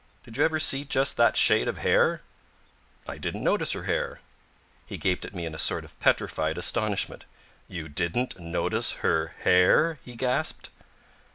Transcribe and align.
Did 0.23 0.35
you 0.37 0.43
ever 0.45 0.59
see 0.59 0.83
just 0.83 1.15
that 1.17 1.37
shade 1.37 1.67
of 1.67 1.77
hair?" 1.77 2.23
"I 3.07 3.19
didn't 3.19 3.43
notice 3.43 3.73
her 3.73 3.83
hair." 3.83 4.19
He 4.87 4.97
gaped 4.97 5.25
at 5.25 5.35
me 5.35 5.45
in 5.45 5.53
a 5.53 5.59
sort 5.59 5.85
of 5.85 5.93
petrified 5.99 6.57
astonishment. 6.57 7.25
"You 7.67 7.87
didn't 7.87 8.39
notice 8.39 8.93
her 9.05 9.35
hair!" 9.43 9.99
he 10.03 10.15
gasped. 10.15 10.71